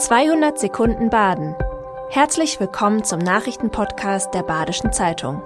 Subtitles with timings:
[0.00, 1.54] 200 Sekunden Baden.
[2.08, 5.42] Herzlich willkommen zum Nachrichtenpodcast der Badischen Zeitung.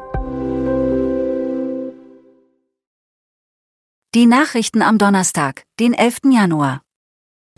[4.14, 6.18] Die Nachrichten am Donnerstag, den 11.
[6.32, 6.82] Januar.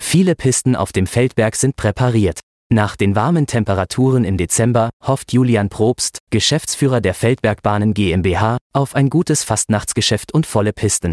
[0.01, 2.41] Viele Pisten auf dem Feldberg sind präpariert.
[2.73, 9.11] Nach den warmen Temperaturen im Dezember hofft Julian Probst, Geschäftsführer der Feldbergbahnen GmbH, auf ein
[9.11, 11.13] gutes Fastnachtsgeschäft und volle Pisten.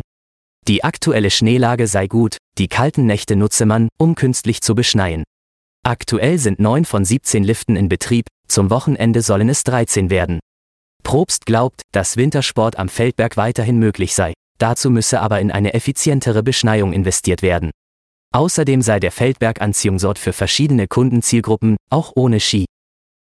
[0.65, 5.25] Die aktuelle Schneelage sei gut, die kalten Nächte nutze man, um künstlich zu beschneien.
[5.86, 10.39] Aktuell sind neun von 17 Liften in Betrieb, zum Wochenende sollen es 13 werden.
[11.04, 16.41] Probst glaubt, dass Wintersport am Feldberg weiterhin möglich sei, dazu müsse aber in eine effizientere
[16.41, 17.71] Beschneiung investiert werden.
[18.33, 22.65] Außerdem sei der Feldberg Anziehungsort für verschiedene Kundenzielgruppen, auch ohne Ski.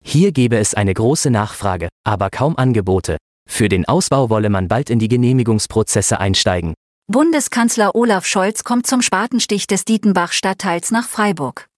[0.04, 3.16] Hier gebe es eine große Nachfrage, aber kaum Angebote.
[3.50, 6.74] Für den Ausbau wolle man bald in die Genehmigungsprozesse einsteigen.
[7.08, 11.69] Bundeskanzler Olaf Scholz kommt zum Spatenstich des Dietenbach-Stadtteils nach Freiburg.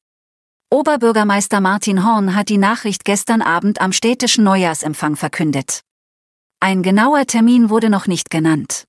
[0.74, 5.82] Oberbürgermeister Martin Horn hat die Nachricht gestern Abend am städtischen Neujahrsempfang verkündet.
[6.62, 8.86] Ein genauer Termin wurde noch nicht genannt.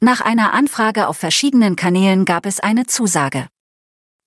[0.00, 3.48] Nach einer Anfrage auf verschiedenen Kanälen gab es eine Zusage.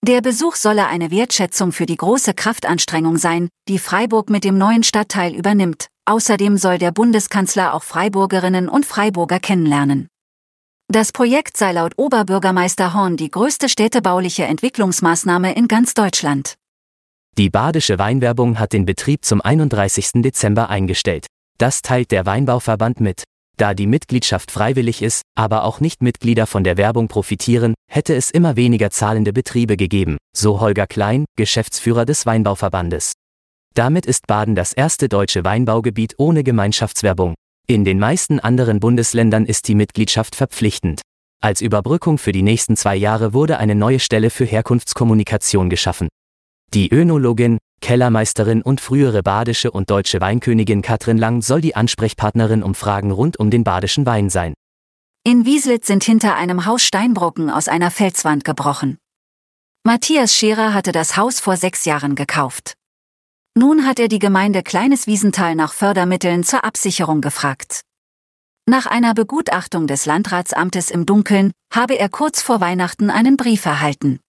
[0.03, 4.81] Der Besuch solle eine Wertschätzung für die große Kraftanstrengung sein, die Freiburg mit dem neuen
[4.81, 5.85] Stadtteil übernimmt.
[6.05, 10.07] Außerdem soll der Bundeskanzler auch Freiburgerinnen und Freiburger kennenlernen.
[10.87, 16.55] Das Projekt sei laut Oberbürgermeister Horn die größte städtebauliche Entwicklungsmaßnahme in ganz Deutschland.
[17.37, 20.21] Die badische Weinwerbung hat den Betrieb zum 31.
[20.21, 21.27] Dezember eingestellt.
[21.57, 23.23] Das teilt der Weinbauverband mit.
[23.57, 28.57] Da die Mitgliedschaft freiwillig ist, aber auch Nicht-Mitglieder von der Werbung profitieren, hätte es immer
[28.57, 33.13] weniger zahlende Betriebe gegeben, so Holger Klein, Geschäftsführer des Weinbauverbandes.
[33.75, 37.35] Damit ist Baden das erste deutsche Weinbaugebiet ohne Gemeinschaftswerbung.
[37.65, 41.01] In den meisten anderen Bundesländern ist die Mitgliedschaft verpflichtend.
[41.41, 46.09] Als Überbrückung für die nächsten zwei Jahre wurde eine neue Stelle für Herkunftskommunikation geschaffen.
[46.73, 52.75] Die Önologin, Kellermeisterin und frühere badische und deutsche Weinkönigin Katrin Lang soll die Ansprechpartnerin um
[52.75, 54.53] Fragen rund um den badischen Wein sein.
[55.25, 58.97] In Wieslitz sind hinter einem Haus Steinbrocken aus einer Felswand gebrochen.
[59.83, 62.75] Matthias Scherer hatte das Haus vor sechs Jahren gekauft.
[63.53, 67.81] Nun hat er die Gemeinde Kleines Wiesental nach Fördermitteln zur Absicherung gefragt.
[68.65, 74.21] Nach einer Begutachtung des Landratsamtes im Dunkeln habe er kurz vor Weihnachten einen Brief erhalten.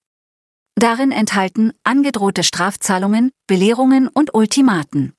[0.82, 5.12] Darin enthalten angedrohte Strafzahlungen, Belehrungen und Ultimaten.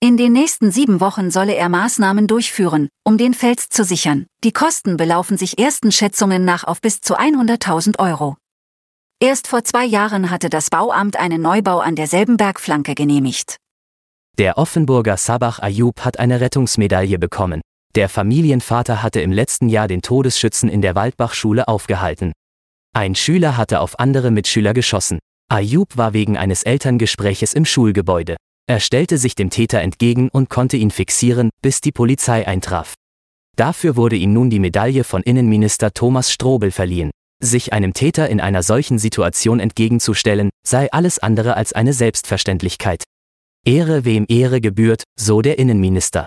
[0.00, 4.26] In den nächsten sieben Wochen solle er Maßnahmen durchführen, um den Fels zu sichern.
[4.42, 8.36] Die Kosten belaufen sich ersten Schätzungen nach auf bis zu 100.000 Euro.
[9.20, 13.58] Erst vor zwei Jahren hatte das Bauamt einen Neubau an derselben Bergflanke genehmigt.
[14.36, 17.60] Der Offenburger Sabach Ayub hat eine Rettungsmedaille bekommen.
[17.94, 22.32] Der Familienvater hatte im letzten Jahr den Todesschützen in der Waldbachschule aufgehalten.
[22.94, 25.18] Ein Schüler hatte auf andere Mitschüler geschossen.
[25.48, 28.36] Ayub war wegen eines Elterngespräches im Schulgebäude.
[28.68, 32.94] Er stellte sich dem Täter entgegen und konnte ihn fixieren, bis die Polizei eintraf.
[33.56, 37.10] Dafür wurde ihm nun die Medaille von Innenminister Thomas Strobel verliehen.
[37.42, 43.04] Sich einem Täter in einer solchen Situation entgegenzustellen, sei alles andere als eine Selbstverständlichkeit.
[43.64, 46.26] Ehre wem Ehre gebührt, so der Innenminister.